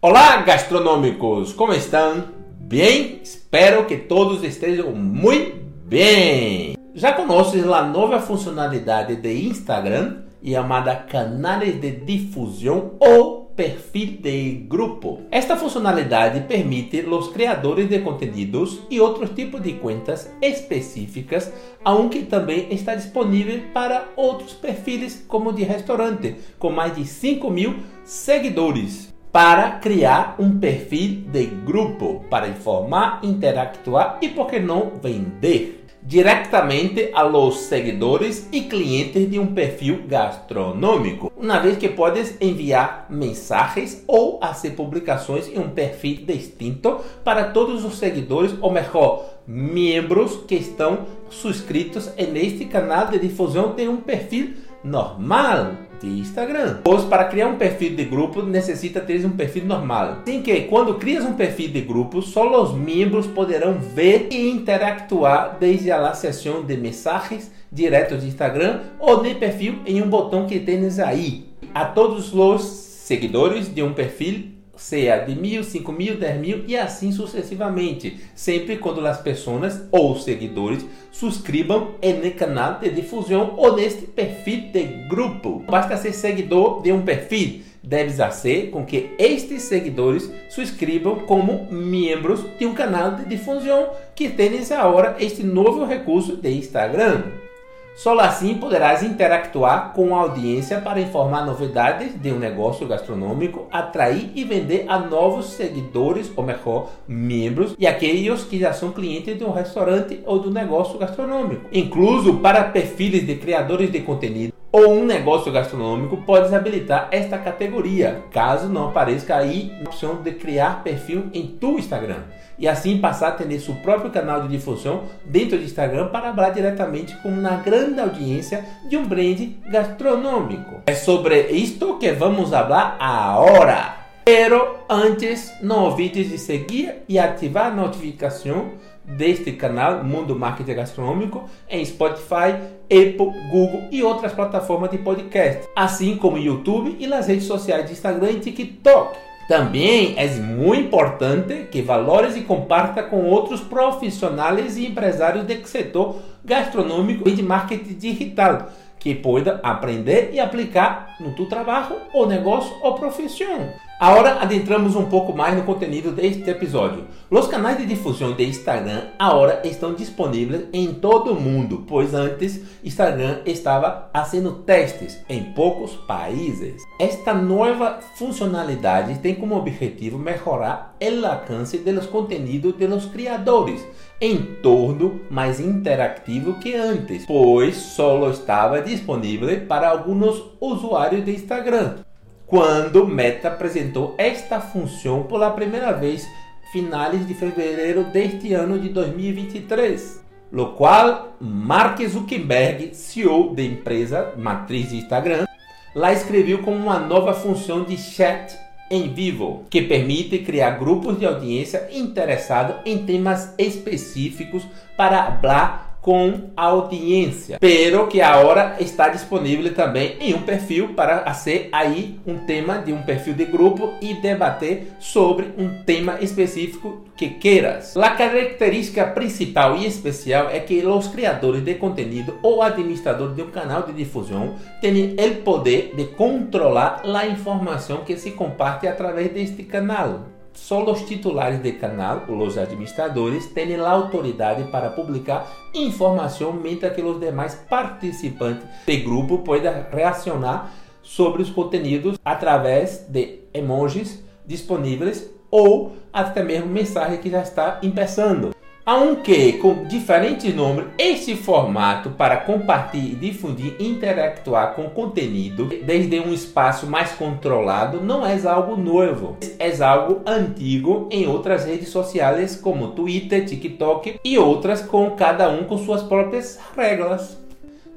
Olá, 0.00 0.42
gastronômicos, 0.42 1.52
como 1.52 1.72
estão? 1.72 2.28
Bem? 2.60 3.18
Espero 3.20 3.84
que 3.84 3.96
todos 3.96 4.44
estejam 4.44 4.92
muito 4.92 5.56
bem. 5.86 6.76
Já 6.94 7.12
conheces 7.14 7.66
a 7.66 7.82
nova 7.82 8.20
funcionalidade 8.20 9.16
de 9.16 9.48
Instagram 9.48 10.18
chamada 10.40 10.94
canais 10.94 11.80
de 11.80 11.90
difusão 11.90 12.92
ou 13.00 13.46
perfil 13.56 14.18
de 14.22 14.66
grupo. 14.68 15.22
Esta 15.32 15.56
funcionalidade 15.56 16.42
permite 16.46 17.04
aos 17.04 17.30
criadores 17.30 17.88
de 17.88 17.98
conteúdos 17.98 18.78
e 18.88 19.00
outros 19.00 19.30
tipos 19.30 19.60
de 19.60 19.72
contas 19.72 20.32
específicas, 20.40 21.52
aunque 21.84 22.22
também 22.22 22.68
está 22.72 22.94
disponível 22.94 23.62
para 23.74 24.10
outros 24.14 24.52
perfis 24.52 25.24
como 25.26 25.52
de 25.52 25.64
restaurante, 25.64 26.36
com 26.56 26.70
mais 26.70 26.94
de 26.94 27.04
5 27.04 27.50
mil 27.50 27.74
seguidores 28.04 29.17
para 29.32 29.72
criar 29.72 30.36
um 30.38 30.58
perfil 30.58 31.24
de 31.30 31.46
grupo 31.46 32.24
para 32.30 32.48
informar, 32.48 33.20
interactuar 33.22 34.18
e, 34.22 34.28
por 34.28 34.46
que 34.46 34.58
não, 34.58 34.92
vender 35.02 35.78
diretamente 36.02 37.10
a 37.12 37.22
los 37.22 37.56
seguidores 37.62 38.48
e 38.50 38.62
clientes 38.62 39.30
de 39.30 39.38
um 39.38 39.48
perfil 39.48 40.04
gastronômico, 40.06 41.30
uma 41.36 41.58
vez 41.58 41.76
que 41.76 41.88
podes 41.88 42.34
enviar 42.40 43.06
mensagens 43.10 44.04
ou 44.06 44.40
fazer 44.40 44.70
publicações 44.70 45.48
em 45.48 45.58
um 45.58 45.68
perfil 45.68 46.24
distinto 46.24 47.00
para 47.22 47.44
todos 47.50 47.84
os 47.84 47.98
seguidores, 47.98 48.54
ou 48.60 48.72
melhor, 48.72 49.26
membros 49.46 50.36
que 50.46 50.54
estão 50.54 51.06
suscritos 51.28 52.10
neste 52.16 52.64
canal 52.64 53.08
de 53.08 53.18
difusão 53.18 53.74
de 53.74 53.86
um 53.86 53.98
perfil 53.98 54.54
normal 54.82 55.87
de 56.00 56.20
Instagram. 56.20 56.78
Pois 56.84 57.04
para 57.04 57.24
criar 57.24 57.48
um 57.48 57.56
perfil 57.56 57.94
de 57.94 58.04
grupo 58.04 58.42
necessita 58.42 59.00
ter 59.00 59.24
um 59.24 59.30
perfil 59.30 59.64
normal. 59.64 60.18
Assim 60.22 60.42
que 60.42 60.62
quando 60.62 60.94
crias 60.94 61.24
um 61.24 61.34
perfil 61.34 61.68
de 61.68 61.80
grupo, 61.80 62.22
só 62.22 62.62
os 62.62 62.74
membros 62.74 63.26
poderão 63.26 63.74
ver 63.74 64.28
e 64.30 64.50
interactuar 64.50 65.56
desde 65.58 65.90
a 65.90 66.12
sessão 66.14 66.64
de 66.64 66.76
mensagens 66.76 67.50
diretos 67.70 68.22
de 68.22 68.28
Instagram 68.28 68.80
ou 68.98 69.22
de 69.22 69.34
perfil 69.34 69.80
em 69.86 70.02
um 70.02 70.08
botão 70.08 70.46
que 70.46 70.58
tens 70.60 70.98
aí. 70.98 71.46
A 71.74 71.84
todos 71.84 72.32
os 72.32 72.62
seguidores 72.62 73.72
de 73.72 73.82
um 73.82 73.92
perfil 73.92 74.57
seja 74.78 75.18
de 75.18 75.34
mil, 75.34 75.62
cinco 75.64 75.92
mil, 75.92 76.16
dez 76.16 76.40
mil 76.40 76.64
e 76.66 76.76
assim 76.76 77.12
sucessivamente, 77.12 78.16
sempre 78.34 78.78
quando 78.78 79.06
as 79.06 79.20
pessoas 79.20 79.82
ou 79.90 80.16
seguidores 80.16 80.86
subscrevam 81.10 81.96
no 82.00 82.30
canal 82.32 82.78
de 82.78 82.90
difusão 82.90 83.54
ou 83.56 83.76
neste 83.76 84.06
perfil 84.06 84.70
de 84.72 84.84
grupo. 85.08 85.64
Basta 85.68 85.96
ser 85.96 86.12
seguidor 86.12 86.80
de 86.80 86.92
um 86.92 87.02
perfil, 87.02 87.62
deve 87.82 88.12
ser 88.30 88.70
com 88.70 88.86
que 88.86 89.10
estes 89.18 89.62
seguidores 89.62 90.30
subscrevam 90.48 91.20
como 91.20 91.66
membros 91.70 92.44
de 92.58 92.64
um 92.64 92.74
canal 92.74 93.16
de 93.16 93.24
difusão 93.24 93.90
que 94.14 94.28
tem 94.28 94.60
agora 94.76 95.16
este 95.18 95.42
novo 95.42 95.84
recurso 95.84 96.36
de 96.36 96.50
Instagram. 96.50 97.47
Só 97.94 98.18
assim 98.20 98.54
poderás 98.54 99.02
interactuar 99.02 99.92
com 99.92 100.14
a 100.14 100.20
audiência 100.20 100.80
para 100.80 101.00
informar 101.00 101.44
novidades 101.44 102.20
de 102.20 102.32
um 102.32 102.38
negócio 102.38 102.86
gastronômico, 102.86 103.66
atrair 103.72 104.30
e 104.34 104.44
vender 104.44 104.84
a 104.88 104.98
novos 104.98 105.46
seguidores, 105.46 106.30
ou 106.36 106.44
melhor, 106.44 106.90
membros, 107.08 107.74
e 107.78 107.86
aqueles 107.86 108.44
que 108.44 108.58
já 108.58 108.72
são 108.72 108.92
clientes 108.92 109.36
de 109.36 109.44
um 109.44 109.50
restaurante 109.50 110.20
ou 110.24 110.38
do 110.38 110.50
negócio 110.50 110.98
gastronômico. 110.98 111.66
Incluso 111.72 112.34
para 112.34 112.64
perfis 112.64 113.26
de 113.26 113.34
criadores 113.36 113.90
de 113.90 114.00
conteúdo 114.00 114.57
ou 114.70 114.92
um 114.92 115.04
negócio 115.04 115.50
gastronômico, 115.50 116.18
podes 116.18 116.52
habilitar 116.52 117.08
esta 117.10 117.38
categoria, 117.38 118.22
caso 118.30 118.68
não 118.68 118.88
apareça 118.88 119.34
aí 119.34 119.72
a 119.80 119.88
opção 119.88 120.22
de 120.22 120.32
criar 120.32 120.82
perfil 120.82 121.30
em 121.32 121.46
tu 121.46 121.78
Instagram 121.78 122.22
e 122.58 122.66
assim 122.66 122.98
passar 122.98 123.28
a 123.28 123.32
ter 123.32 123.58
seu 123.60 123.74
próprio 123.76 124.10
canal 124.10 124.42
de 124.42 124.48
difusão 124.48 125.04
dentro 125.24 125.56
do 125.56 125.64
Instagram 125.64 126.08
para 126.08 126.34
falar 126.34 126.50
diretamente 126.50 127.16
com 127.22 127.28
uma 127.28 127.56
grande 127.56 128.00
audiência 128.00 128.64
de 128.88 128.96
um 128.96 129.06
brand 129.06 129.40
gastronômico. 129.70 130.82
É 130.86 130.94
sobre 130.94 131.48
isto 131.48 131.98
que 131.98 132.12
vamos 132.12 132.50
falar 132.50 132.96
agora. 132.98 133.96
Pero 134.24 134.80
antes, 134.90 135.54
não 135.62 135.84
olvides 135.84 136.28
de 136.28 136.36
seguir 136.36 136.96
e 137.08 137.18
ativar 137.18 137.68
a 137.68 137.74
notificação 137.74 138.72
deste 139.02 139.52
canal 139.52 140.04
Mundo 140.04 140.36
Marketing 140.36 140.74
Gastronômico 140.74 141.48
em 141.66 141.82
Spotify, 141.82 142.54
Apple, 142.90 143.32
Google 143.50 143.84
e 143.90 144.02
outras 144.02 144.32
plataformas 144.32 144.90
de 144.90 144.98
podcast, 144.98 145.68
assim 145.76 146.16
como 146.16 146.38
YouTube 146.38 146.96
e 146.98 147.06
nas 147.06 147.26
redes 147.26 147.44
sociais 147.44 147.86
de 147.86 147.92
Instagram 147.92 148.32
e 148.32 148.40
TikTok. 148.40 149.16
Também 149.48 150.14
é 150.18 150.28
muito 150.28 150.86
importante 150.88 151.68
que 151.70 151.80
valores 151.80 152.36
e 152.36 152.42
comparta 152.42 153.02
com 153.02 153.24
outros 153.24 153.62
profissionais 153.62 154.76
e 154.76 154.86
empresários 154.86 155.46
do 155.46 155.66
setor 155.66 156.16
gastronômico 156.44 157.26
e 157.26 157.32
de 157.32 157.42
marketing 157.42 157.94
digital 157.94 158.68
que 158.98 159.14
pueda 159.14 159.60
aprender 159.62 160.30
e 160.32 160.40
aplicar 160.40 161.16
no 161.20 161.32
teu 161.32 161.46
trabalho 161.46 161.96
ou 162.12 162.26
negócio 162.26 162.74
ou 162.82 162.94
profissão. 162.94 163.72
Agora 164.00 164.40
adentramos 164.40 164.94
um 164.94 165.06
pouco 165.06 165.32
mais 165.32 165.56
no 165.56 165.64
conteúdo 165.64 166.12
deste 166.12 166.48
episódio. 166.48 167.04
Os 167.28 167.48
canais 167.48 167.78
de 167.78 167.86
difusão 167.86 168.32
de 168.32 168.44
Instagram 168.44 169.08
agora 169.18 169.60
estão 169.64 169.92
disponíveis 169.92 170.66
em 170.72 170.94
todo 170.94 171.32
o 171.32 171.40
mundo, 171.40 171.84
pois 171.84 172.14
antes 172.14 172.60
Instagram 172.84 173.40
estava 173.44 174.08
fazendo 174.14 174.52
testes 174.62 175.18
em 175.28 175.52
poucos 175.52 175.96
países. 176.06 176.80
Esta 177.00 177.34
nova 177.34 177.98
funcionalidade 178.14 179.18
tem 179.18 179.34
como 179.34 179.56
objetivo 179.56 180.16
melhorar 180.16 180.94
o 181.00 181.26
alcance 181.26 181.78
dos 181.78 182.06
conteúdos 182.06 182.74
dos 182.74 183.06
criadores 183.06 183.84
em 184.20 184.38
torno 184.60 185.20
mais 185.30 185.60
interativo 185.60 186.54
que 186.54 186.74
antes, 186.74 187.24
pois 187.24 187.76
só 187.76 188.28
estava 188.30 188.82
disponível 188.82 189.60
para 189.66 189.88
alguns 189.88 190.42
usuários 190.60 191.24
de 191.24 191.32
Instagram. 191.32 191.98
Quando 192.46 193.06
Meta 193.06 193.48
apresentou 193.48 194.14
esta 194.18 194.60
função 194.60 195.22
pela 195.24 195.50
primeira 195.50 195.92
vez 195.92 196.26
finais 196.72 197.26
de 197.26 197.34
fevereiro 197.34 198.04
deste 198.04 198.52
ano 198.54 198.78
de 198.78 198.88
2023, 198.88 200.24
lo 200.50 200.72
qual 200.72 201.36
Mark 201.40 202.00
Zuckerberg, 202.06 202.94
CEO 202.94 203.54
da 203.54 203.62
empresa 203.62 204.32
matriz 204.36 204.88
de 204.88 204.96
Instagram, 204.96 205.46
lá 205.94 206.12
escreveu 206.12 206.62
como 206.62 206.76
uma 206.76 206.98
nova 206.98 207.34
função 207.34 207.84
de 207.84 207.96
chat 207.96 208.58
em 208.90 209.12
vivo, 209.12 209.64
que 209.70 209.82
permite 209.82 210.38
criar 210.38 210.78
grupos 210.78 211.18
de 211.18 211.26
audiência 211.26 211.88
interessados 211.92 212.76
em 212.84 213.04
temas 213.04 213.54
específicos 213.58 214.66
para 214.96 215.38
falar 215.40 215.87
com 216.08 216.52
audiência, 216.56 217.58
pero 217.60 218.06
que 218.06 218.22
agora 218.22 218.76
está 218.80 219.10
disponível 219.10 219.74
também 219.74 220.16
em 220.18 220.32
um 220.32 220.40
perfil 220.40 220.94
para 220.94 221.30
ser 221.34 221.68
aí 221.70 222.18
um 222.26 222.38
tema 222.38 222.78
de 222.78 222.94
um 222.94 223.02
perfil 223.02 223.34
de 223.34 223.44
grupo 223.44 223.92
e 224.00 224.14
debater 224.14 224.90
sobre 224.98 225.52
um 225.58 225.82
tema 225.84 226.16
específico 226.22 227.04
que 227.14 227.28
queiras. 227.28 227.94
A 227.94 228.08
característica 228.08 229.04
principal 229.04 229.76
e 229.76 229.84
especial 229.84 230.48
é 230.48 230.58
que 230.60 230.82
os 230.86 231.08
criadores 231.08 231.62
de 231.62 231.74
conteúdo 231.74 232.38
ou 232.42 232.62
administradores 232.62 233.36
de 233.36 233.42
um 233.42 233.50
canal 233.50 233.82
de 233.82 233.92
difusão 233.92 234.54
têm 234.80 235.14
o 235.14 235.34
poder 235.42 235.92
de 235.94 236.06
controlar 236.06 237.02
a 237.04 237.26
informação 237.26 237.98
que 237.98 238.16
se 238.16 238.30
comparte 238.30 238.88
através 238.88 239.30
deste 239.30 239.62
canal. 239.62 240.37
Só 240.58 240.84
os 240.84 241.00
titulares 241.02 241.62
de 241.62 241.72
canal, 241.72 242.24
os 242.28 242.58
administradores, 242.58 243.46
têm 243.46 243.76
a 243.76 243.88
autoridade 243.88 244.64
para 244.64 244.90
publicar 244.90 245.50
informação, 245.72 246.52
mientras 246.52 246.94
que 246.94 247.00
os 247.00 247.18
demais 247.18 247.54
participantes 247.54 248.66
do 248.86 249.04
grupo 249.04 249.38
podem 249.38 249.72
reacionar 249.90 250.70
sobre 251.00 251.42
os 251.42 251.48
conteúdos 251.48 252.18
através 252.22 253.06
de 253.08 253.38
emojis 253.54 254.22
disponíveis 254.44 255.30
ou 255.50 255.92
até 256.12 256.42
mesmo 256.42 256.66
mensagem 256.66 257.18
que 257.18 257.30
já 257.30 257.40
está 257.40 257.72
começando. 257.72 258.57
Aunque 258.88 259.52
com 259.58 259.84
diferentes 259.84 260.54
números, 260.54 260.92
este 260.96 261.36
formato 261.36 262.08
para 262.08 262.38
compartilhar, 262.38 263.18
difundir 263.18 263.74
e 263.78 263.86
interactuar 263.86 264.74
com 264.74 264.88
conteúdo 264.88 265.66
desde 265.84 266.18
um 266.18 266.32
espaço 266.32 266.86
mais 266.86 267.12
controlado 267.12 268.00
não 268.00 268.26
é 268.26 268.40
algo 268.48 268.78
novo, 268.78 269.36
é 269.58 269.84
algo 269.84 270.22
antigo 270.24 271.06
em 271.12 271.26
outras 271.26 271.66
redes 271.66 271.90
sociais 271.90 272.56
como 272.56 272.92
Twitter, 272.92 273.44
TikTok 273.44 274.20
e 274.24 274.38
outras 274.38 274.80
com 274.80 275.10
cada 275.10 275.50
um 275.50 275.64
com 275.64 275.76
suas 275.76 276.02
próprias 276.02 276.58
regras. 276.74 277.47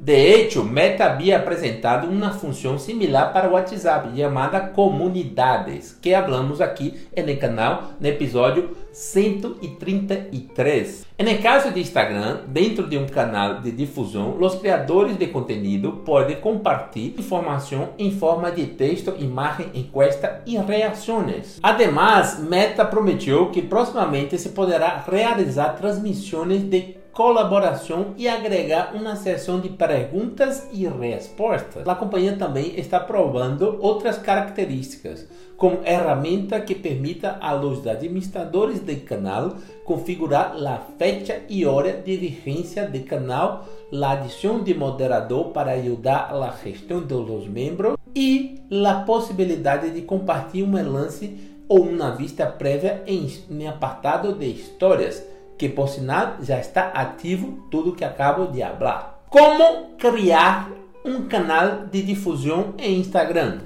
De 0.03 0.15
hecho, 0.15 0.63
Meta 0.63 1.05
había 1.05 1.37
apresentado 1.37 2.07
uma 2.07 2.31
função 2.31 2.79
similar 2.79 3.31
para 3.31 3.47
o 3.47 3.51
WhatsApp 3.51 4.09
chamada 4.17 4.59
Comunidades, 4.59 5.95
que 6.01 6.15
hablamos 6.15 6.59
aqui 6.59 6.95
no 7.15 7.37
canal 7.37 7.91
no 7.99 8.07
episódio 8.07 8.75
133. 8.91 11.05
No 11.19 11.37
caso 11.37 11.69
de 11.69 11.81
Instagram, 11.81 12.39
dentro 12.47 12.89
de 12.89 12.97
um 12.97 13.05
canal 13.05 13.61
de 13.61 13.71
difusão, 13.71 14.35
os 14.39 14.55
criadores 14.55 15.17
de 15.17 15.27
conteúdo 15.27 16.01
podem 16.03 16.37
compartilhar 16.37 17.19
informação 17.19 17.89
em 17.99 18.09
forma 18.09 18.51
de 18.51 18.65
texto, 18.65 19.13
imagem, 19.19 19.67
encuesta 19.75 20.41
e 20.47 20.57
reações. 20.57 21.59
Además, 21.61 22.39
Meta 22.39 22.83
prometeu 22.83 23.51
que 23.51 23.61
proximamente 23.61 24.35
se 24.39 24.49
poderá 24.49 25.05
realizar 25.07 25.75
transmissões 25.75 26.63
de 26.63 26.99
colaboração 27.13 28.13
e 28.17 28.27
agregar 28.27 28.95
uma 28.95 29.15
seção 29.15 29.59
de 29.59 29.69
perguntas 29.69 30.67
e 30.71 30.87
respostas. 30.87 31.87
A 31.87 31.95
companhia 31.95 32.37
também 32.37 32.79
está 32.79 32.99
provando 32.99 33.77
outras 33.81 34.17
características, 34.17 35.27
como 35.57 35.83
ferramenta 35.83 36.59
que 36.61 36.73
permita 36.73 37.37
a 37.41 37.51
los 37.53 37.85
administradores 37.85 38.79
do 38.79 38.95
canal 39.01 39.55
configurar 39.85 40.55
a 40.55 40.77
fecha 40.97 41.41
e 41.49 41.65
hora 41.65 41.93
de 41.93 42.15
vigência 42.17 42.87
do 42.87 42.99
canal, 43.01 43.65
a 43.93 44.11
adição 44.11 44.63
de 44.63 44.73
moderador 44.73 45.49
para 45.49 45.73
ajudar 45.73 46.31
a 46.31 46.53
gestão 46.63 47.01
dos 47.01 47.47
membros 47.47 47.97
e 48.15 48.59
a 48.85 48.93
possibilidade 49.01 49.91
de 49.91 50.01
compartilhar 50.01 50.65
um 50.65 50.91
lance 50.91 51.37
ou 51.67 51.81
uma 51.81 52.11
vista 52.11 52.45
prévia 52.45 53.03
em, 53.05 53.27
em 53.49 53.67
apartado 53.67 54.33
de 54.33 54.45
histórias 54.45 55.23
que 55.61 55.69
por 55.69 55.87
sinal 55.87 56.37
já 56.41 56.59
está 56.59 56.87
ativo 56.87 57.67
tudo 57.69 57.93
que 57.93 58.03
acabo 58.03 58.47
de 58.47 58.61
falar. 58.61 59.23
Como 59.29 59.95
criar 59.95 60.71
um 61.05 61.27
canal 61.27 61.85
de 61.85 62.01
difusão 62.01 62.73
em 62.79 62.97
Instagram? 62.97 63.59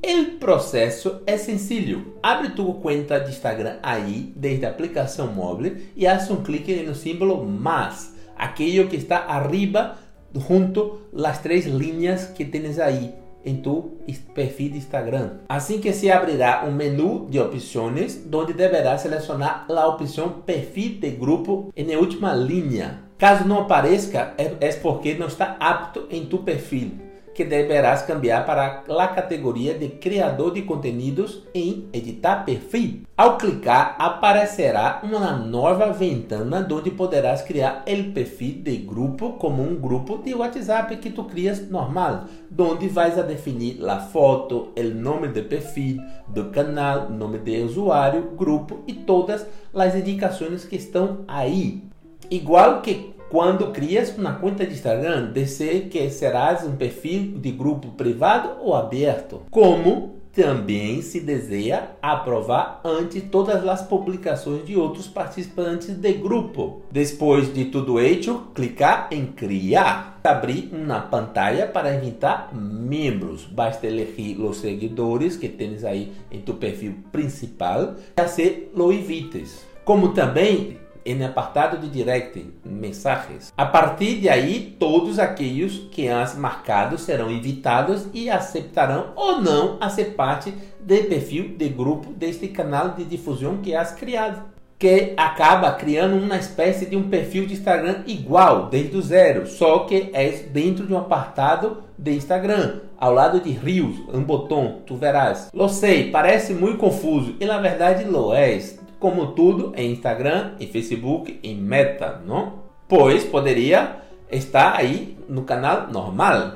O 0.00 0.38
processo 0.38 1.20
é 1.26 1.36
sencillo. 1.36 2.14
Abre 2.22 2.50
tua 2.50 2.72
conta 2.74 3.18
de 3.18 3.30
Instagram 3.30 3.78
aí, 3.82 4.32
desde 4.36 4.64
a 4.64 4.68
aplicação 4.68 5.26
móvel, 5.26 5.76
e 5.96 6.04
faz 6.04 6.30
um 6.30 6.36
clique 6.36 6.84
no 6.84 6.94
símbolo 6.94 7.44
mais, 7.44 8.14
aquele 8.36 8.86
que 8.86 8.94
está 8.94 9.24
arriba, 9.26 9.96
junto 10.32 11.00
às 11.12 11.38
três 11.38 11.66
linhas 11.66 12.26
que 12.26 12.44
tens 12.44 12.78
aí 12.78 13.12
em 13.44 13.56
tu 13.56 13.92
perfil 14.34 14.70
de 14.70 14.78
Instagram. 14.78 15.38
Assim 15.48 15.80
que 15.80 15.92
se 15.92 16.10
abrirá 16.10 16.64
um 16.66 16.72
menu 16.72 17.26
de 17.30 17.38
opções, 17.38 18.20
onde 18.32 18.52
deverá 18.52 18.96
selecionar 18.98 19.66
a 19.68 19.86
opção 19.86 20.28
perfil 20.44 20.98
de 21.00 21.10
grupo 21.10 21.72
na 21.76 21.98
última 21.98 22.34
linha. 22.34 23.04
Caso 23.18 23.46
não 23.46 23.60
apareça, 23.60 24.34
é, 24.38 24.52
é 24.60 24.72
porque 24.74 25.14
não 25.14 25.26
está 25.26 25.56
apto 25.60 26.06
em 26.10 26.24
tu 26.24 26.38
perfil 26.38 27.09
que 27.40 27.44
deverás 27.46 28.02
cambiar 28.02 28.44
para 28.44 28.84
a 28.86 29.08
categoria 29.08 29.72
de 29.72 29.88
criador 29.88 30.52
de 30.52 30.60
conteúdos 30.60 31.42
em 31.54 31.88
editar 31.90 32.44
perfil. 32.44 33.04
Ao 33.16 33.38
clicar, 33.38 33.96
aparecerá 33.98 35.00
uma 35.02 35.32
nova 35.32 35.90
ventana 35.90 36.68
onde 36.70 36.90
poderás 36.90 37.40
criar 37.40 37.82
o 37.86 38.12
perfil 38.12 38.60
de 38.62 38.76
grupo 38.76 39.38
como 39.38 39.62
um 39.62 39.74
grupo 39.74 40.18
de 40.18 40.34
WhatsApp 40.34 40.98
que 40.98 41.08
tu 41.08 41.24
crias 41.24 41.66
normal, 41.70 42.26
onde 42.58 42.88
vais 42.88 43.18
a 43.18 43.22
definir 43.22 43.82
a 43.88 44.00
foto, 44.00 44.68
o 44.76 44.82
nome 44.94 45.28
de 45.28 45.40
perfil 45.40 45.98
do 46.28 46.50
canal, 46.50 47.08
nome 47.08 47.38
de 47.38 47.62
usuário, 47.62 48.32
grupo 48.36 48.80
e 48.86 48.92
todas 48.92 49.46
as 49.74 49.94
indicações 49.94 50.66
que 50.66 50.76
estão 50.76 51.24
aí. 51.26 51.82
Igual 52.30 52.82
que 52.82 53.14
quando 53.30 53.70
crias 53.70 54.16
uma 54.18 54.34
conta 54.34 54.66
de 54.66 54.74
Instagram, 54.74 55.32
dizer 55.32 55.88
que 55.88 56.10
serás 56.10 56.66
um 56.66 56.76
perfil 56.76 57.38
de 57.38 57.52
grupo 57.52 57.92
privado 57.92 58.56
ou 58.60 58.74
aberto. 58.74 59.42
Como 59.50 60.20
também 60.32 61.02
se 61.02 61.20
deseja 61.20 61.88
aprovar 62.00 62.80
antes 62.84 63.22
todas 63.30 63.66
as 63.66 63.82
publicações 63.82 64.64
de 64.64 64.76
outros 64.76 65.08
participantes 65.08 65.96
do 65.96 66.14
grupo. 66.14 66.82
Depois 66.90 67.52
de 67.52 67.66
tudo 67.66 68.00
isso, 68.00 68.44
clicar 68.54 69.08
em 69.10 69.26
criar. 69.26 70.20
Abrir 70.22 70.68
uma 70.72 71.00
pantalla 71.00 71.66
para 71.66 71.94
invitar 71.94 72.54
membros. 72.54 73.46
Basta 73.46 73.86
elegir 73.86 74.38
os 74.38 74.58
seguidores 74.58 75.36
que 75.36 75.48
tens 75.48 75.82
aí 75.82 76.12
em 76.30 76.40
tu 76.40 76.54
perfil 76.54 76.96
principal 77.10 77.94
e 78.16 78.28
ser 78.28 78.70
lo 78.74 78.92
invites. 78.92 79.64
Como 79.82 80.12
também 80.12 80.78
em 81.04 81.24
apartado 81.24 81.78
de 81.78 81.88
direct, 81.88 82.46
mensagens. 82.64 83.52
A 83.56 83.66
partir 83.66 84.20
de 84.20 84.28
aí, 84.28 84.76
todos 84.78 85.18
aqueles 85.18 85.78
que 85.90 86.08
has 86.08 86.36
marcado 86.36 86.98
serão 86.98 87.30
invitados 87.30 88.06
e 88.12 88.30
aceitarão 88.30 89.12
ou 89.16 89.40
não 89.40 89.76
a 89.80 89.88
ser 89.88 90.14
parte 90.14 90.52
do 90.80 91.08
perfil 91.08 91.54
de 91.56 91.68
grupo 91.68 92.12
deste 92.12 92.48
canal 92.48 92.90
de 92.90 93.04
difusão 93.04 93.58
que 93.58 93.74
has 93.74 93.92
criado. 93.92 94.42
Que 94.78 95.12
acaba 95.14 95.72
criando 95.72 96.16
uma 96.16 96.38
espécie 96.38 96.86
de 96.86 96.96
um 96.96 97.10
perfil 97.10 97.44
de 97.44 97.52
Instagram 97.52 98.02
igual, 98.06 98.70
desde 98.70 98.96
o 98.96 99.02
zero, 99.02 99.46
só 99.46 99.80
que 99.80 100.08
é 100.14 100.30
dentro 100.30 100.86
de 100.86 100.94
um 100.94 100.98
apartado 100.98 101.84
de 101.98 102.12
Instagram, 102.12 102.80
ao 102.98 103.12
lado 103.12 103.40
de 103.40 103.50
Rios, 103.50 103.98
um 104.12 104.22
botão, 104.22 104.78
tu 104.86 104.96
verás. 104.96 105.50
Lo 105.52 105.68
sei, 105.68 106.10
parece 106.10 106.54
muito 106.54 106.78
confuso 106.78 107.34
e 107.38 107.44
na 107.44 107.58
verdade 107.58 108.04
lo 108.04 108.32
é 108.32 108.52
como 109.00 109.32
tudo 109.32 109.72
em 109.74 109.92
Instagram, 109.92 110.52
em 110.60 110.66
Facebook, 110.66 111.40
em 111.42 111.56
Meta, 111.56 112.22
não? 112.24 112.60
Pois 112.86 113.24
poderia 113.24 113.96
estar 114.30 114.76
aí 114.76 115.18
no 115.28 115.42
canal 115.42 115.88
normal. 115.90 116.52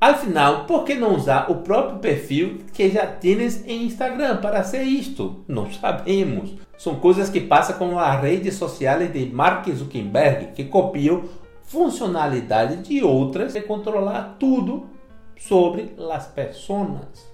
Afinal, 0.00 0.64
por 0.64 0.84
que 0.84 0.94
não 0.94 1.16
usar 1.16 1.50
o 1.50 1.56
próprio 1.56 1.98
perfil 1.98 2.58
que 2.72 2.88
já 2.88 3.04
tens 3.04 3.66
em 3.66 3.82
Instagram 3.84 4.36
para 4.36 4.62
ser 4.62 4.84
isto? 4.84 5.44
Não 5.48 5.70
sabemos. 5.72 6.54
São 6.76 6.94
coisas 6.94 7.28
que 7.28 7.40
passam 7.40 7.76
com 7.76 7.98
as 7.98 8.20
redes 8.22 8.54
sociais 8.54 9.12
de 9.12 9.26
Mark 9.26 9.68
Zuckerberg, 9.68 10.52
que 10.52 10.64
copiam 10.64 11.24
funcionalidade 11.64 12.76
de 12.76 13.02
outras 13.02 13.56
e 13.56 13.60
controlar 13.60 14.36
tudo 14.38 14.86
sobre 15.36 15.94
as 16.12 16.28
pessoas 16.28 17.27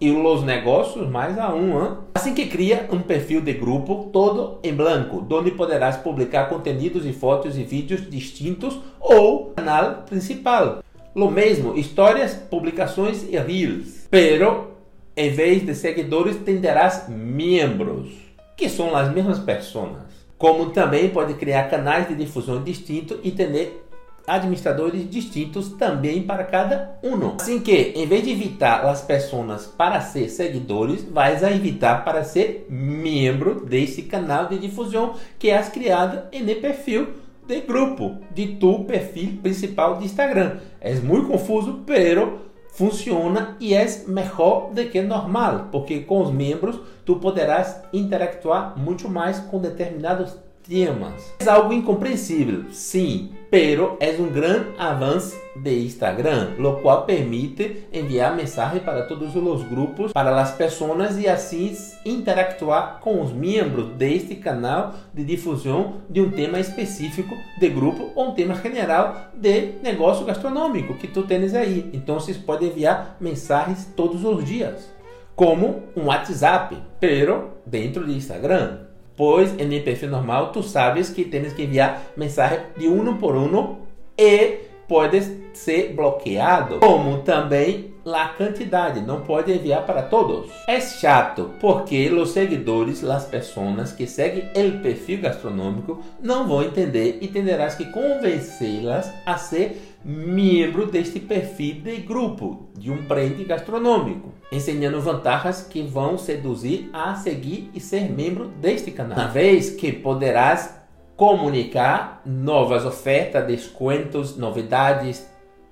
e 0.00 0.10
os 0.10 0.42
negócios 0.42 1.08
mais 1.08 1.38
a 1.38 1.54
um. 1.54 1.98
Assim 2.14 2.34
que 2.34 2.46
cria 2.46 2.88
um 2.90 3.00
perfil 3.00 3.40
de 3.40 3.52
grupo 3.52 4.08
todo 4.12 4.58
em 4.62 4.72
branco, 4.72 5.26
onde 5.30 5.50
poderás 5.50 5.96
publicar 5.96 6.48
conteúdos 6.48 7.04
e 7.04 7.12
fotos 7.12 7.58
e 7.58 7.62
vídeos 7.62 8.08
distintos 8.08 8.78
ou 8.98 9.52
canal 9.56 10.04
principal. 10.08 10.82
Lo 11.14 11.30
mesmo, 11.30 11.76
histórias, 11.76 12.34
publicações 12.34 13.24
e 13.28 13.36
reels. 13.36 14.06
Pero, 14.10 14.70
em 15.16 15.30
vez 15.30 15.66
de 15.66 15.74
seguidores, 15.74 16.36
terás 16.36 17.08
membros, 17.08 18.08
que 18.56 18.68
são 18.68 18.96
as 18.96 19.12
mesmas 19.12 19.38
pessoas. 19.38 20.10
Como 20.38 20.70
também 20.70 21.10
pode 21.10 21.34
criar 21.34 21.64
canais 21.64 22.08
de 22.08 22.14
difusão 22.14 22.62
distintos 22.62 23.18
e 23.22 23.30
ter 23.30 23.84
administradores 24.30 25.08
distintos 25.10 25.70
também 25.70 26.22
para 26.22 26.44
cada 26.44 26.98
um. 27.02 27.34
Assim 27.40 27.60
que, 27.60 27.92
em 27.96 28.06
vez 28.06 28.22
de 28.22 28.32
invitar 28.32 28.84
as 28.86 29.02
pessoas 29.02 29.66
para 29.66 30.00
ser 30.00 30.28
seguidores, 30.28 31.04
vais 31.04 31.42
a 31.42 31.50
invitar 31.50 32.04
para 32.04 32.22
ser 32.24 32.66
membro 32.68 33.64
desse 33.64 34.02
canal 34.02 34.46
de 34.46 34.58
difusão 34.58 35.14
que 35.38 35.50
é 35.50 35.60
criado 35.62 36.22
em 36.32 36.44
perfil 36.54 37.08
de 37.46 37.60
grupo 37.62 38.18
de 38.32 38.56
tu 38.56 38.84
perfil 38.84 39.38
principal 39.42 39.98
de 39.98 40.04
Instagram. 40.04 40.58
É 40.80 40.94
muito 40.94 41.28
confuso, 41.28 41.82
pero 41.84 42.50
funciona 42.72 43.56
e 43.58 43.74
é 43.74 43.84
melhor 44.06 44.70
do 44.72 44.84
que 44.84 45.02
normal, 45.02 45.68
porque 45.72 46.00
com 46.00 46.22
os 46.22 46.30
membros 46.30 46.80
tu 47.04 47.16
poderás 47.16 47.82
interactuar 47.92 48.78
muito 48.78 49.08
mais 49.08 49.40
com 49.40 49.58
determinados 49.58 50.36
temas. 50.70 51.34
É 51.40 51.50
algo 51.50 51.72
incompreensível, 51.72 52.66
sim, 52.70 53.32
pero 53.50 53.96
é 53.98 54.12
um 54.12 54.28
grande 54.28 54.66
avanço 54.78 55.36
de 55.56 55.84
Instagram, 55.84 56.50
lo 56.58 56.76
qual 56.76 57.04
permite 57.04 57.88
enviar 57.92 58.36
mensagens 58.36 58.80
para 58.84 59.02
todos 59.02 59.34
os 59.34 59.62
grupos, 59.64 60.12
para 60.12 60.40
as 60.40 60.52
pessoas 60.52 61.18
e 61.18 61.28
assim 61.28 61.76
interactuar 62.04 63.00
com 63.00 63.20
os 63.20 63.32
membros 63.32 63.90
deste 63.96 64.36
canal 64.36 64.94
de 65.12 65.24
difusão 65.24 65.94
de 66.08 66.20
um 66.20 66.30
tema 66.30 66.60
específico 66.60 67.34
de 67.58 67.68
grupo 67.68 68.12
ou 68.14 68.28
um 68.28 68.34
tema 68.34 68.54
general 68.54 69.30
de 69.34 69.72
negócio 69.82 70.24
gastronômico 70.24 70.94
que 70.94 71.08
tu 71.08 71.24
tens 71.24 71.52
aí. 71.52 71.90
Então, 71.92 72.20
vocês 72.20 72.36
podem 72.36 72.68
enviar 72.68 73.16
mensagens 73.20 73.86
todos 73.96 74.24
os 74.24 74.44
dias, 74.44 74.88
como 75.34 75.82
um 75.96 76.06
WhatsApp, 76.06 76.76
pero 77.00 77.50
dentro 77.66 78.06
de 78.06 78.14
Instagram 78.14 78.89
pois 79.20 79.54
em 79.60 79.82
perfil 79.82 80.08
normal 80.08 80.50
tu 80.50 80.62
sabes 80.62 81.10
que 81.10 81.26
tens 81.26 81.52
que 81.52 81.64
enviar 81.64 82.04
mensagem 82.16 82.60
de 82.78 82.88
um 82.88 83.18
por 83.18 83.36
um 83.36 83.76
e 84.16 84.60
pode 84.88 85.20
ser 85.52 85.92
bloqueado, 85.94 86.80
como 86.80 87.18
também 87.18 87.89
a 88.06 88.28
quantidade, 88.28 89.00
não 89.00 89.20
pode 89.20 89.52
enviar 89.52 89.84
para 89.84 90.02
todos. 90.02 90.50
É 90.66 90.80
chato 90.80 91.50
porque 91.60 92.08
os 92.10 92.30
seguidores, 92.30 93.04
as 93.04 93.24
pessoas 93.24 93.92
que 93.92 94.06
seguem 94.06 94.50
o 94.56 94.80
perfil 94.80 95.20
gastronômico, 95.20 96.02
não 96.22 96.46
vão 96.46 96.62
entender 96.62 97.18
e 97.20 97.28
terás 97.28 97.74
que 97.74 97.86
convencê-las 97.86 99.12
a 99.26 99.36
ser 99.36 99.96
membro 100.04 100.86
deste 100.86 101.20
perfil 101.20 101.82
de 101.82 101.96
grupo 101.98 102.70
de 102.78 102.90
um 102.90 103.02
brand 103.02 103.38
gastronômico, 103.46 104.32
ensinando 104.50 105.00
vantagens 105.00 105.62
que 105.62 105.82
vão 105.82 106.16
seduzir 106.16 106.88
a 106.92 107.14
seguir 107.14 107.70
e 107.74 107.80
ser 107.80 108.10
membro 108.10 108.46
deste 108.46 108.90
canal. 108.90 109.18
Uma 109.18 109.28
vez 109.28 109.70
que 109.70 109.92
poderás 109.92 110.80
comunicar 111.16 112.22
novas 112.24 112.86
ofertas, 112.86 113.46
descontos, 113.46 114.38
novidades, 114.38 115.28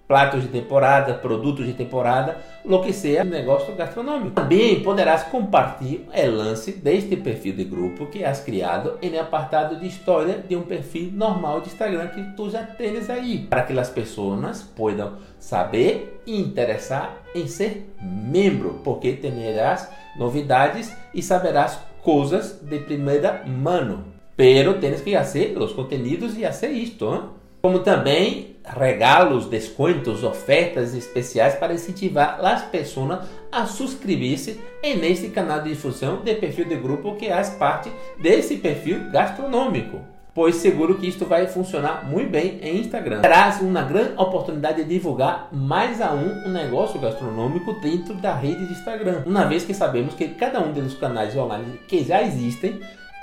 pratos 0.09 0.41
de 0.41 0.49
temporada, 0.49 1.13
produtos 1.13 1.67
de 1.67 1.75
temporada, 1.75 2.39
lo 2.65 2.81
que 2.81 2.95
seja 2.95 3.23
negócio 3.23 3.75
gastronômico. 3.77 4.31
Também 4.31 4.83
poderás 4.83 5.25
compartilhar 5.25 6.09
o 6.11 6.35
lance 6.35 6.73
deste 6.73 7.15
perfil 7.15 7.55
de 7.55 7.65
grupo 7.65 8.07
que 8.07 8.25
has 8.25 8.41
criado 8.41 8.99
em 9.03 9.19
apartado 9.19 9.77
de 9.77 9.87
história 9.87 10.43
de 10.49 10.57
um 10.57 10.63
perfil 10.63 11.11
normal 11.13 11.61
de 11.61 11.69
Instagram 11.69 12.09
que 12.09 12.23
tu 12.35 12.49
já 12.49 12.63
tens 12.63 13.11
aí, 13.11 13.39
para 13.39 13.63
que 13.63 13.79
as 13.79 13.91
pessoas 13.91 14.63
possam 14.63 15.19
saber 15.39 16.23
e 16.27 16.41
interessar 16.41 17.15
em 17.35 17.47
ser 17.47 17.93
membro, 18.01 18.81
porque 18.83 19.13
terás 19.13 19.91
novidades 20.19 20.91
e 21.13 21.23
saberás 21.23 21.79
coisas 22.03 22.59
de 22.63 22.79
primeira 22.79 23.45
mão. 23.47 24.05
Pero 24.35 24.75
tens 24.75 25.03
que 25.03 25.15
fazer 25.15 25.59
os 25.59 25.73
conteúdos 25.73 26.39
e 26.39 26.45
fazer 26.45 26.71
isto. 26.71 27.13
Hein? 27.13 27.39
como 27.61 27.81
também 27.81 28.57
regalos, 28.77 29.47
descontos, 29.47 30.23
ofertas 30.23 30.95
especiais 30.95 31.55
para 31.55 31.75
incentivar 31.75 32.39
as 32.45 32.63
pessoas 32.63 33.21
a 33.51 33.67
subscrever-se 33.67 34.61
neste 34.83 35.29
canal 35.29 35.63
de 35.63 35.71
difusão 35.71 36.23
de 36.23 36.35
perfil 36.35 36.67
de 36.67 36.77
grupo 36.77 37.17
que 37.17 37.29
faz 37.29 37.51
parte 37.51 37.91
desse 38.21 38.57
perfil 38.57 39.11
gastronômico. 39.11 40.01
Pois 40.35 40.57
seguro 40.57 40.95
que 40.95 41.09
isto 41.09 41.25
vai 41.25 41.49
funcionar 41.49 42.09
muito 42.09 42.31
bem 42.31 42.61
em 42.63 42.79
Instagram. 42.79 43.21
Traz 43.21 43.61
uma 43.61 43.83
grande 43.83 44.13
oportunidade 44.17 44.85
de 44.85 44.89
divulgar 44.89 45.49
mais 45.51 46.01
a 46.01 46.13
um, 46.13 46.47
um 46.47 46.53
negócio 46.53 47.01
gastronômico 47.01 47.73
dentro 47.81 48.15
da 48.15 48.35
rede 48.35 48.65
de 48.65 48.73
Instagram. 48.73 49.25
Uma 49.27 49.47
vez 49.47 49.65
que 49.65 49.75
sabemos 49.75 50.15
que 50.15 50.29
cada 50.29 50.61
um 50.61 50.73
dos 50.73 50.95
canais 50.95 51.37
online 51.37 51.81
que 51.89 52.05
já 52.05 52.23
existem, 52.23 52.79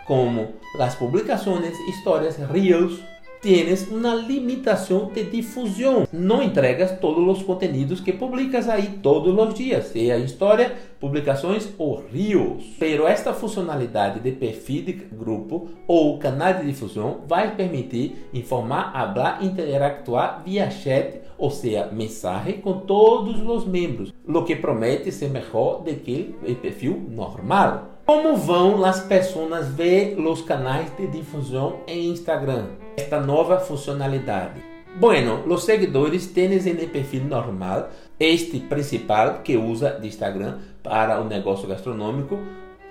como 0.05 0.55
as 0.77 0.95
publicações, 0.95 1.77
histórias, 1.87 2.35
reels, 2.35 2.99
tienes 3.45 3.87
uma 3.91 4.15
limitação 4.15 5.11
de 5.13 5.23
difusão. 5.23 6.07
Não 6.11 6.41
entregas 6.41 6.97
todos 6.99 7.37
os 7.37 7.43
conteúdos 7.43 8.01
que 8.01 8.11
publicas 8.11 8.67
aí 8.67 8.97
todos 9.03 9.37
os 9.37 9.53
dias, 9.53 9.85
seja 9.85 10.17
história, 10.17 10.73
publicações 10.99 11.69
ou 11.77 12.03
reels. 12.11 12.63
Pero 12.79 13.05
esta 13.05 13.33
funcionalidade 13.33 14.19
de 14.19 14.31
perfil 14.31 14.85
de 14.85 14.93
grupo 14.93 15.69
ou 15.87 16.17
canal 16.17 16.55
de 16.55 16.65
difusão 16.65 17.19
vai 17.27 17.55
permitir 17.55 18.15
informar, 18.33 18.91
falar, 18.91 19.43
interactuar 19.43 20.41
via 20.43 20.71
chat, 20.71 21.21
ou 21.37 21.51
seja, 21.51 21.91
mensagem 21.91 22.59
com 22.61 22.79
todos 22.79 23.39
os 23.41 23.67
membros, 23.67 24.11
o 24.25 24.43
que 24.43 24.55
promete 24.55 25.11
ser 25.11 25.29
melhor 25.29 25.83
do 25.83 25.93
que 25.93 26.33
o 26.41 26.55
perfil 26.55 26.99
normal. 27.11 27.91
Como 28.07 28.35
vão 28.35 28.83
as 28.83 29.01
pessoas 29.01 29.67
ver 29.69 30.17
os 30.19 30.41
canais 30.41 30.89
de 30.97 31.05
difusão 31.07 31.81
em 31.87 32.09
Instagram? 32.09 32.84
Esta 32.97 33.19
nova 33.19 33.59
funcionalidade. 33.59 34.61
Bueno, 34.97 35.43
os 35.45 35.65
seguidores 35.65 36.27
têm 36.27 36.53
em 36.53 36.87
perfil 36.87 37.25
normal 37.25 37.89
este 38.17 38.59
principal 38.59 39.41
que 39.43 39.57
usa 39.57 39.99
de 39.99 40.07
Instagram 40.07 40.59
para 40.81 41.19
o 41.19 41.25
negócio 41.25 41.67
gastronômico. 41.67 42.39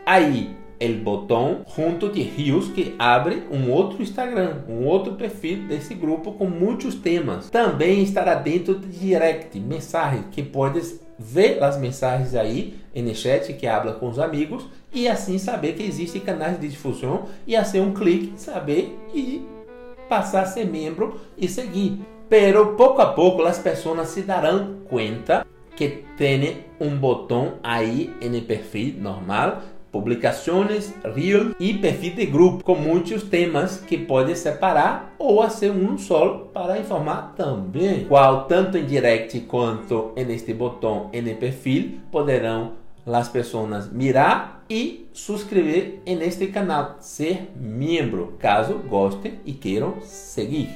Aí, 0.05 0.55
o 0.79 1.03
botão 1.03 1.65
junto 1.75 2.11
de 2.11 2.21
rios 2.21 2.69
que 2.69 2.95
abre 2.99 3.45
um 3.51 3.71
outro 3.71 4.03
Instagram, 4.03 4.59
um 4.69 4.85
outro 4.85 5.15
perfil 5.15 5.67
desse 5.67 5.95
grupo 5.95 6.33
com 6.33 6.47
muitos 6.47 6.95
temas. 6.95 7.49
Também 7.49 8.03
estará 8.03 8.35
dentro 8.35 8.79
de 8.79 8.89
direct, 8.89 9.59
mensagem 9.59 10.25
que 10.31 10.43
podes 10.43 11.01
ver 11.19 11.63
as 11.63 11.79
mensagens 11.79 12.35
aí 12.35 12.79
no 12.95 13.15
chat 13.15 13.53
que 13.55 13.67
habla 13.67 13.95
com 13.95 14.09
os 14.11 14.19
amigos 14.19 14.67
e 14.93 15.09
assim 15.09 15.39
saber 15.39 15.73
que 15.75 15.83
existem 15.83 16.21
canais 16.21 16.61
de 16.61 16.69
difusão 16.69 17.25
e 17.47 17.57
assim 17.57 17.81
um 17.81 17.95
clique 17.95 18.35
saber 18.37 18.99
e 19.15 19.54
passar 20.09 20.43
a 20.43 20.47
ser 20.47 20.67
membro 20.67 21.21
e 21.37 21.49
seguir. 21.49 22.01
Pero 22.29 22.75
pouco 22.75 23.03
a 23.03 23.07
pouco 23.07 23.43
as 23.43 23.59
pessoas 23.59 24.09
se 24.09 24.23
darão 24.23 24.79
conta 24.89 25.47
que 25.77 26.05
tem 26.17 26.65
um 26.81 26.97
botão 26.97 27.55
aí 27.63 28.13
no 28.23 28.41
perfil 28.43 28.95
normal 28.99 29.63
publicações, 29.95 30.93
reel 31.15 31.55
e 31.61 31.73
perfil 31.75 32.17
de 32.17 32.27
grupo 32.27 32.65
com 32.65 32.75
muitos 32.75 33.23
temas 33.23 33.79
que 33.79 33.97
pode 33.97 34.35
separar 34.35 35.15
ou 35.17 35.49
ser 35.49 35.71
um 35.71 35.97
só 35.97 36.51
para 36.53 36.81
informar 36.81 37.33
também. 37.37 38.05
Qual 38.07 38.47
tanto 38.47 38.77
em 38.77 38.85
direct 38.85 39.39
quanto 39.43 40.13
neste 40.17 40.53
botão 40.53 41.11
em 41.13 41.23
perfil 41.37 42.01
poderão 42.11 42.73
as 43.07 43.29
pessoas 43.29 43.91
mirar 43.91 44.65
e 44.69 45.09
subscrever 45.13 46.01
neste 46.07 46.47
canal, 46.47 46.97
ser 47.01 47.51
membro, 47.55 48.37
caso 48.39 48.79
gostem 48.79 49.41
e 49.45 49.53
queiram 49.53 50.01
seguir. 50.03 50.71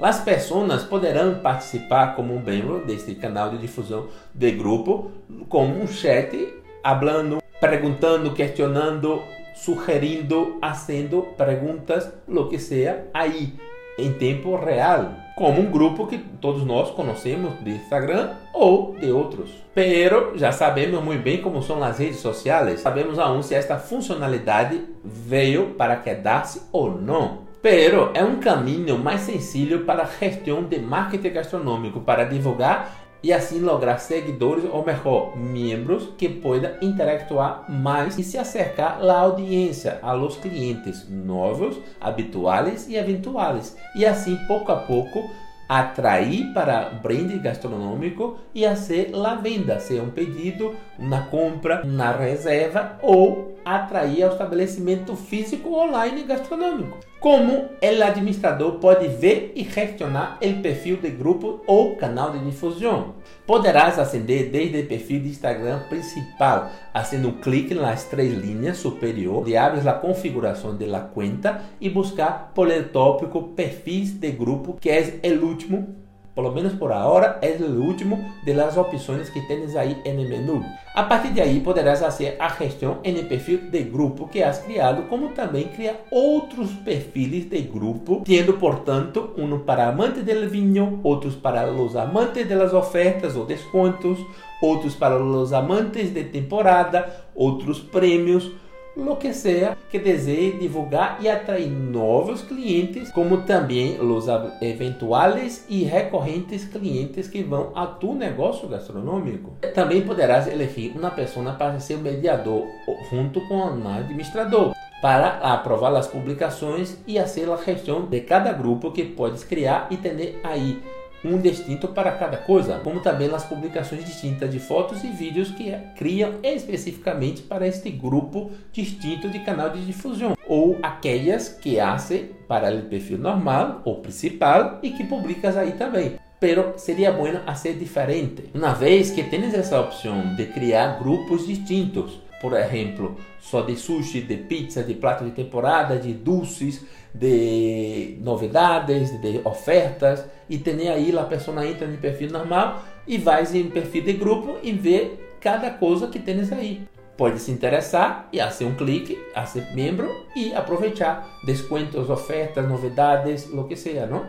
As 0.00 0.20
pessoas 0.20 0.84
poderão 0.84 1.40
participar 1.40 2.14
como 2.14 2.38
membro 2.40 2.84
deste 2.86 3.14
canal 3.16 3.50
de 3.50 3.58
difusão 3.58 4.06
de 4.32 4.52
grupo, 4.52 5.10
como 5.48 5.74
um 5.82 5.88
chat, 5.88 6.54
falando 6.82 7.42
perguntando, 7.60 8.32
questionando, 8.32 9.20
sugerindo, 9.54 10.58
fazendo 10.60 11.22
perguntas, 11.36 12.08
lo 12.28 12.48
que 12.48 12.58
seja, 12.58 13.06
aí, 13.12 13.52
em 13.98 14.12
tempo 14.12 14.56
real, 14.56 15.12
como 15.36 15.60
um 15.60 15.70
grupo 15.70 16.06
que 16.06 16.18
todos 16.18 16.64
nós 16.64 16.90
conhecemos 16.90 17.52
de 17.62 17.72
Instagram 17.72 18.30
ou 18.54 18.96
de 18.98 19.10
outros. 19.10 19.50
Pero 19.74 20.36
já 20.36 20.52
sabemos 20.52 21.02
muito 21.02 21.22
bem 21.22 21.42
como 21.42 21.62
são 21.62 21.82
as 21.82 21.98
redes 21.98 22.18
sociais, 22.18 22.80
sabemos 22.80 23.18
aún 23.18 23.42
se 23.42 23.54
esta 23.54 23.78
funcionalidade 23.78 24.80
veio 25.04 25.74
para 25.76 25.96
quedar-se 25.96 26.62
ou 26.72 26.90
não. 26.90 27.48
Pero 27.60 28.10
é 28.14 28.22
um 28.22 28.36
caminho 28.36 28.96
mais 28.96 29.22
sencillo 29.22 29.80
para 29.80 30.04
a 30.04 30.06
gestão 30.06 30.62
de 30.62 30.78
marketing 30.78 31.30
gastronômico, 31.30 32.00
para 32.00 32.24
divulgar 32.24 33.07
e 33.22 33.32
assim 33.32 33.60
lograr 33.60 33.98
seguidores 33.98 34.64
ou 34.64 34.84
melhor, 34.84 35.36
membros 35.36 36.10
que 36.16 36.28
possam 36.28 36.70
interactuar 36.80 37.64
mais 37.68 38.18
e 38.18 38.22
se 38.22 38.38
acercar 38.38 38.98
à 39.02 39.18
audiência, 39.20 39.98
a 40.02 40.12
los 40.12 40.36
clientes 40.36 41.08
novos, 41.08 41.76
habituais 42.00 42.88
e 42.88 42.96
eventuais. 42.96 43.76
E 43.94 44.06
assim, 44.06 44.36
pouco 44.46 44.72
a 44.72 44.76
pouco, 44.76 45.28
atrair 45.68 46.52
para 46.54 46.92
o 46.94 47.02
brand 47.02 47.30
gastronômico 47.42 48.38
e 48.54 48.66
fazer 48.66 49.12
a 49.14 49.34
venda, 49.34 49.78
seja 49.78 50.02
um 50.02 50.10
pedido, 50.10 50.74
uma 50.98 51.24
compra, 51.24 51.82
uma 51.84 52.10
reserva 52.12 52.98
ou 53.02 53.58
atrair 53.64 54.22
ao 54.22 54.32
estabelecimento 54.32 55.14
físico 55.14 55.74
online 55.74 56.22
gastronômico. 56.22 56.98
Como 57.20 57.52
o 57.52 58.02
administrador 58.04 58.74
pode 58.74 59.08
ver 59.08 59.52
e 59.56 59.64
gestionar 59.64 60.38
o 60.40 60.62
perfil 60.62 60.98
de 60.98 61.10
grupo 61.10 61.60
ou 61.66 61.96
canal 61.96 62.30
de 62.30 62.38
difusão? 62.44 63.16
Poderás 63.44 63.98
acender 63.98 64.50
desde 64.50 64.82
o 64.82 64.86
perfil 64.86 65.22
de 65.22 65.30
Instagram 65.30 65.80
principal, 65.88 66.70
fazendo 66.92 67.30
um 67.30 67.40
clique 67.40 67.74
nas 67.74 68.04
três 68.04 68.32
linhas 68.32 68.76
superior, 68.76 69.48
e 69.48 69.56
abres 69.56 69.84
a 69.88 69.94
configuração 69.94 70.76
da 70.76 71.00
conta 71.00 71.60
e 71.80 71.90
buscar 71.90 72.52
por 72.54 72.70
el 72.70 72.90
tópico 72.90 73.48
perfis 73.48 74.12
de 74.12 74.30
grupo, 74.30 74.78
que 74.80 74.88
é 74.88 75.18
o 75.24 75.44
último 75.44 75.96
por 76.38 76.44
lo 76.44 76.52
menos 76.52 76.74
por 76.74 76.92
ahora, 76.92 77.40
es 77.42 77.60
el 77.60 77.76
último 77.76 78.32
de 78.44 78.54
las 78.54 78.76
opciones 78.76 79.28
que 79.28 79.40
tienes 79.40 79.74
ahí 79.74 80.00
en 80.04 80.20
el 80.20 80.28
menú. 80.28 80.62
A 80.94 81.08
partir 81.08 81.32
de 81.32 81.42
ahí 81.42 81.58
podrás 81.58 82.00
hacer 82.00 82.36
a 82.40 82.48
gestión 82.50 83.00
en 83.02 83.26
perfil 83.26 83.72
de 83.72 83.82
grupo 83.82 84.30
que 84.30 84.44
has 84.44 84.60
criado, 84.60 85.08
como 85.08 85.30
también 85.30 85.70
crear 85.74 86.04
otros 86.12 86.70
perfiles 86.84 87.50
de 87.50 87.62
grupo, 87.62 88.22
tendo, 88.24 88.56
portanto, 88.56 89.34
uno 89.36 89.66
para 89.66 89.88
amantes 89.88 90.24
del 90.24 90.48
vinho, 90.48 91.00
outros 91.02 91.34
para 91.34 91.66
los 91.66 91.96
amantes 91.96 92.48
de 92.48 92.54
las 92.54 92.72
ofertas 92.72 93.34
ou 93.34 93.44
descontos, 93.44 94.20
outros 94.62 94.94
para 94.94 95.18
los 95.18 95.52
amantes 95.52 96.14
de 96.14 96.22
temporada, 96.22 97.26
outros 97.34 97.80
prêmios, 97.80 98.48
lo 98.98 99.16
que 99.16 99.98
deseje 99.98 100.58
divulgar 100.58 101.18
e 101.20 101.28
atrair 101.28 101.70
novos 101.70 102.42
clientes, 102.42 103.10
como 103.12 103.42
também 103.42 104.00
os 104.00 104.26
eventuais 104.60 105.64
e 105.68 105.84
recorrentes 105.84 106.64
clientes 106.64 107.28
que 107.28 107.42
vão 107.42 107.72
a 107.74 107.86
tu 107.86 108.14
negócio 108.14 108.68
gastronômico. 108.68 109.52
Também 109.74 110.02
poderás 110.02 110.46
elegir 110.46 110.92
uma 110.96 111.10
pessoa 111.10 111.52
para 111.52 111.78
ser 111.80 111.98
mediador 111.98 112.64
junto 113.10 113.40
com 113.48 113.54
um 113.54 113.88
administrador 113.88 114.74
para 115.00 115.38
aprovar 115.38 115.94
as 115.94 116.08
publicações 116.08 116.98
e 117.06 117.18
fazer 117.18 117.48
a 117.50 117.56
gestão 117.56 118.06
de 118.06 118.20
cada 118.20 118.52
grupo 118.52 118.90
que 118.90 119.04
podes 119.04 119.44
criar 119.44 119.86
e 119.90 119.96
ter 119.96 120.40
aí 120.42 120.82
um 121.24 121.38
distinto 121.38 121.88
para 121.88 122.12
cada 122.12 122.36
coisa, 122.36 122.78
como 122.80 123.00
também 123.00 123.32
as 123.34 123.44
publicações 123.44 124.04
distintas 124.04 124.50
de 124.50 124.58
fotos 124.58 125.02
e 125.04 125.08
vídeos 125.08 125.50
que 125.50 125.74
criam 125.96 126.34
especificamente 126.42 127.42
para 127.42 127.66
este 127.66 127.90
grupo 127.90 128.50
distinto 128.72 129.28
de 129.28 129.40
canal 129.40 129.70
de 129.70 129.84
difusão, 129.84 130.36
ou 130.46 130.78
aquelas 130.82 131.48
que 131.48 131.76
fazem 131.76 132.30
para 132.46 132.74
o 132.74 132.82
perfil 132.82 133.18
normal 133.18 133.82
ou 133.84 133.96
principal 133.96 134.78
e 134.82 134.90
que 134.90 135.04
publicas 135.04 135.56
aí 135.56 135.72
também. 135.72 136.14
Pero 136.40 136.74
seria 136.76 137.10
bueno 137.10 137.40
hacer 137.46 137.74
diferente. 137.74 138.44
Uma 138.54 138.72
vez 138.72 139.10
que 139.10 139.24
tens 139.24 139.52
essa 139.52 139.80
opção 139.80 140.36
de 140.36 140.46
criar 140.46 140.98
grupos 140.98 141.46
distintos, 141.46 142.20
por 142.40 142.54
exemplo, 142.54 143.16
só 143.40 143.62
de 143.62 143.76
sushi, 143.76 144.20
de 144.20 144.36
pizza, 144.36 144.82
de 144.82 144.94
prato 144.94 145.24
de 145.24 145.30
temporada, 145.32 145.98
de 145.98 146.12
doces, 146.12 146.84
de 147.12 148.18
novidades, 148.20 149.20
de 149.20 149.40
ofertas, 149.44 150.24
e 150.48 150.58
tem 150.58 150.88
aí 150.88 151.16
a 151.16 151.24
pessoa 151.24 151.66
entra 151.66 151.86
no 151.86 151.98
perfil 151.98 152.30
normal 152.30 152.82
e 153.06 153.18
vai 153.18 153.44
em 153.54 153.70
perfil 153.70 154.04
de 154.04 154.12
grupo 154.14 154.58
e 154.62 154.72
vê 154.72 155.12
cada 155.40 155.70
coisa 155.70 156.08
que 156.08 156.18
tens 156.18 156.52
aí. 156.52 156.82
Pode 157.16 157.40
se 157.40 157.50
interessar 157.50 158.28
e 158.32 158.38
fazer 158.38 158.64
um 158.64 158.76
clique, 158.76 159.18
ser 159.46 159.74
membro 159.74 160.08
e 160.36 160.54
aproveitar 160.54 161.40
descontos, 161.44 162.08
ofertas, 162.08 162.68
novidades, 162.68 163.48
o 163.52 163.64
que 163.64 163.74
seja, 163.74 164.06
não? 164.06 164.26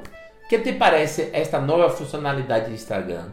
Que 0.49 0.57
te 0.57 0.73
parece 0.73 1.29
esta 1.31 1.59
nova 1.59 1.89
funcionalidade 1.91 2.69
do 2.69 2.73
Instagram? 2.73 3.27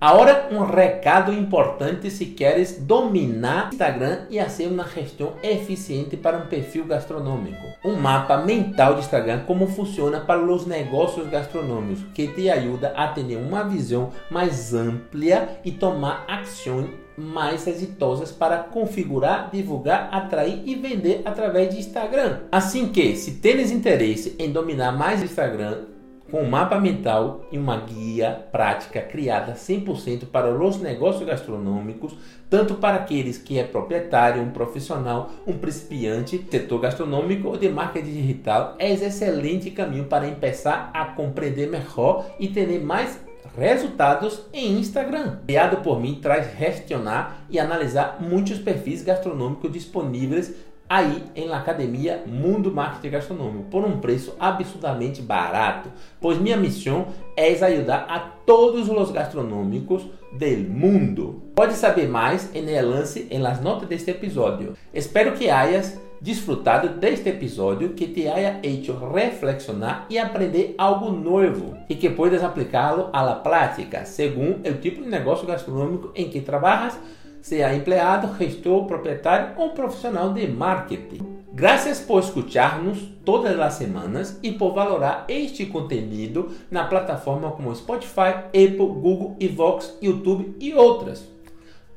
Agora, 0.00 0.48
um 0.50 0.64
recado 0.64 1.30
importante 1.30 2.10
se 2.10 2.24
queres 2.24 2.78
dominar 2.78 3.68
Instagram 3.70 4.20
e 4.30 4.40
fazer 4.40 4.68
uma 4.68 4.88
gestão 4.88 5.34
eficiente 5.42 6.16
para 6.16 6.38
um 6.38 6.46
perfil 6.46 6.86
gastronômico. 6.86 7.66
Um 7.84 7.96
mapa 7.96 8.38
mental 8.38 8.94
de 8.94 9.00
Instagram 9.00 9.40
como 9.46 9.66
funciona 9.66 10.20
para 10.20 10.40
os 10.40 10.64
negócios 10.64 11.28
gastronômicos, 11.28 12.02
que 12.14 12.28
te 12.28 12.48
ajuda 12.48 12.94
a 12.96 13.08
ter 13.08 13.36
uma 13.36 13.62
visão 13.62 14.08
mais 14.30 14.72
ampla 14.72 15.58
e 15.62 15.70
tomar 15.70 16.24
ações 16.26 16.88
mais 17.14 17.66
exitosas 17.66 18.32
para 18.32 18.56
configurar, 18.56 19.50
divulgar, 19.52 20.08
atrair 20.10 20.62
e 20.64 20.76
vender 20.76 21.20
através 21.26 21.74
de 21.74 21.78
Instagram. 21.78 22.40
Assim 22.50 22.88
que, 22.88 23.14
se 23.16 23.32
tens 23.32 23.70
interesse 23.70 24.34
em 24.38 24.50
dominar 24.50 24.92
mais 24.92 25.22
Instagram, 25.22 25.82
com 26.30 26.42
um 26.42 26.48
mapa 26.48 26.78
mental 26.78 27.44
e 27.50 27.58
uma 27.58 27.76
guia 27.78 28.46
prática 28.52 29.00
criada 29.00 29.54
100% 29.54 30.26
para 30.26 30.50
os 30.50 30.80
negócios 30.80 31.26
gastronômicos, 31.26 32.14
tanto 32.48 32.74
para 32.74 32.96
aqueles 32.96 33.38
que 33.38 33.58
é 33.58 33.64
proprietário, 33.64 34.42
um 34.42 34.50
profissional, 34.50 35.30
um 35.46 35.52
principiante, 35.58 36.44
setor 36.50 36.80
gastronômico 36.80 37.48
ou 37.48 37.56
de 37.56 37.68
marketing 37.68 38.12
digital, 38.12 38.76
é 38.78 38.92
excelente 38.92 39.70
caminho 39.70 40.04
para 40.04 40.30
começar 40.30 40.90
a 40.94 41.04
compreender 41.06 41.68
melhor 41.68 42.26
e 42.38 42.48
ter 42.48 42.80
mais 42.80 43.20
resultados 43.56 44.42
em 44.52 44.78
Instagram. 44.78 45.38
Criado 45.46 45.78
por 45.78 46.00
mim, 46.00 46.18
traz 46.22 46.56
gestionar 46.56 47.44
e 47.50 47.58
analisar 47.58 48.18
muitos 48.20 48.58
perfis 48.58 49.02
gastronômicos 49.02 49.72
disponíveis 49.72 50.54
aí 50.90 51.22
em 51.36 51.46
la 51.46 51.58
academia 51.58 52.24
Mundo 52.26 52.72
Marketing 52.72 53.10
Gastronômico 53.10 53.70
por 53.70 53.84
um 53.84 54.00
preço 54.00 54.34
absurdamente 54.40 55.22
barato, 55.22 55.88
pois 56.20 56.36
minha 56.36 56.56
missão 56.56 57.06
é 57.36 57.52
ajudar 57.52 58.06
a 58.08 58.18
todos 58.18 58.88
os 58.88 59.10
gastronômicos 59.12 60.02
do 60.32 60.68
mundo. 60.68 61.42
Pode 61.54 61.74
saber 61.74 62.08
mais 62.08 62.52
em 62.52 62.68
el 62.68 62.90
lance 62.90 63.28
em 63.30 63.38
las 63.38 63.60
notas 63.60 63.88
deste 63.88 64.10
episódio. 64.10 64.74
Espero 64.92 65.34
que 65.34 65.48
hayas 65.48 65.96
disfrutado 66.20 66.88
deste 66.88 67.30
episódio 67.30 67.94
que 67.94 68.08
te 68.08 68.28
haya 68.28 68.58
hecho 68.62 68.92
reflexionar 69.08 70.06
e 70.10 70.18
aprender 70.18 70.74
algo 70.76 71.10
novo 71.10 71.78
e 71.88 71.94
que 71.94 72.10
puedas 72.10 72.42
aplicá-lo 72.42 73.08
à 73.12 73.32
prática, 73.36 74.04
segundo 74.04 74.68
o 74.68 74.74
tipo 74.74 75.02
de 75.02 75.08
negócio 75.08 75.46
gastronômico 75.46 76.10
em 76.14 76.28
que 76.28 76.40
trabalhas 76.40 76.98
seja 77.42 77.74
empregado, 77.74 78.36
gestor, 78.38 78.86
proprietário 78.88 79.54
ou 79.56 79.70
profissional 79.70 80.32
de 80.32 80.46
marketing. 80.46 81.40
Graças 81.52 82.00
por 82.00 82.20
escutar-nos 82.20 82.98
todas 83.24 83.58
as 83.58 83.74
semanas 83.74 84.38
e 84.42 84.52
por 84.52 84.72
valorar 84.72 85.24
este 85.28 85.66
conteúdo 85.66 86.50
na 86.70 86.84
plataforma 86.84 87.50
como 87.50 87.74
Spotify, 87.74 88.46
Apple, 88.46 88.78
Google, 88.78 89.36
Evox, 89.40 89.98
YouTube 90.00 90.54
e 90.60 90.72
outras. 90.72 91.28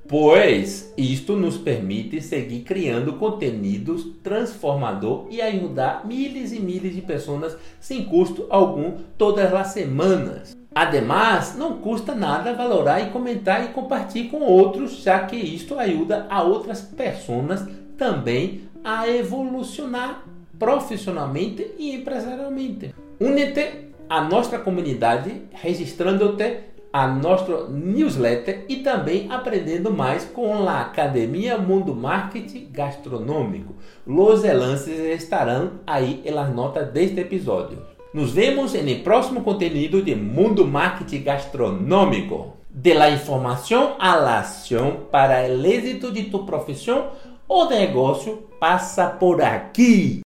Pois 0.07 0.93
isto 0.97 1.37
nos 1.37 1.57
permite 1.57 2.19
seguir 2.19 2.63
criando 2.63 3.13
conteúdos 3.13 4.05
transformador 4.21 5.27
e 5.29 5.41
ajudar 5.41 6.05
milhares 6.05 6.51
e 6.51 6.59
milhares 6.59 6.95
de 6.95 7.01
pessoas 7.01 7.55
sem 7.79 8.03
custo 8.03 8.45
algum 8.49 8.97
todas 9.17 9.53
as 9.53 9.67
semanas. 9.67 10.57
Ademais, 10.75 11.55
não 11.55 11.77
custa 11.77 12.15
nada 12.15 12.53
valorar 12.53 12.99
e 13.01 13.11
comentar 13.11 13.63
e 13.63 13.73
compartilhar 13.73 14.31
com 14.31 14.41
outros, 14.41 15.03
já 15.03 15.19
que 15.19 15.35
isto 15.35 15.77
ajuda 15.77 16.25
a 16.29 16.41
outras 16.41 16.81
pessoas 16.81 17.67
também 17.97 18.63
a 18.83 19.07
evolucionar 19.07 20.23
profissionalmente 20.57 21.75
e 21.77 21.93
empresarialmente. 21.95 22.93
Une-te 23.19 23.91
à 24.09 24.21
nossa 24.21 24.57
comunidade 24.57 25.43
registrando-te 25.51 26.73
a 26.91 27.07
nosso 27.07 27.69
newsletter 27.69 28.65
e 28.69 28.77
também 28.77 29.27
aprendendo 29.31 29.91
mais 29.91 30.25
com 30.25 30.67
a 30.69 30.81
Academia 30.81 31.57
Mundo 31.57 31.95
Marketing 31.95 32.69
Gastronômico. 32.71 33.73
Los 34.05 34.43
enlaces 34.43 34.99
estarão 34.99 35.79
aí 35.87 36.23
nas 36.31 36.53
notas 36.53 36.89
deste 36.89 37.19
episódio. 37.19 37.92
Nos 38.13 38.31
vemos 38.31 38.75
en 38.75 38.87
el 38.89 39.01
próximo 39.01 39.43
contenido 39.43 39.99
de 39.99 40.15
Mundo 40.15 40.67
Marketing 40.67 41.23
Gastronômico. 41.23 42.57
De 42.69 42.93
la 42.93 43.09
informação 43.09 43.95
à 43.99 44.15
la 44.15 44.37
acción 44.37 45.07
para 45.11 45.43
el 45.43 45.65
éxito 45.65 46.11
de 46.11 46.25
tu 46.25 46.45
profissão 46.45 47.09
ou 47.47 47.67
negócio 47.67 48.43
passa 48.59 49.07
por 49.07 49.41
aqui. 49.41 50.22